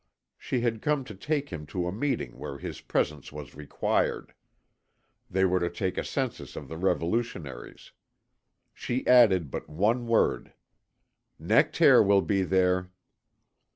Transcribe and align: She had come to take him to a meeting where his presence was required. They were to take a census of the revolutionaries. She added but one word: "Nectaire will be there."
She 0.35 0.61
had 0.61 0.81
come 0.81 1.03
to 1.03 1.13
take 1.13 1.49
him 1.49 1.67
to 1.67 1.87
a 1.87 1.91
meeting 1.91 2.39
where 2.39 2.57
his 2.57 2.81
presence 2.81 3.31
was 3.31 3.53
required. 3.53 4.33
They 5.29 5.45
were 5.45 5.59
to 5.59 5.69
take 5.69 5.95
a 5.95 6.03
census 6.03 6.55
of 6.55 6.67
the 6.67 6.77
revolutionaries. 6.79 7.91
She 8.73 9.05
added 9.05 9.51
but 9.51 9.69
one 9.69 10.07
word: 10.07 10.53
"Nectaire 11.37 12.01
will 12.01 12.23
be 12.23 12.41
there." 12.41 12.89